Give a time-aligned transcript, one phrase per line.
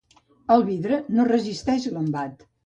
[0.55, 2.43] El vidre no resisteix l'embat.